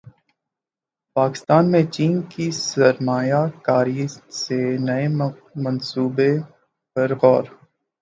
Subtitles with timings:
[1.15, 4.07] پاکستان میں چین کی سرمایہ کاری
[4.39, 5.07] سے نئے
[5.63, 6.35] منصوبوں
[6.95, 7.43] پر غور